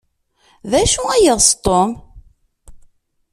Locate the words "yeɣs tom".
1.25-1.91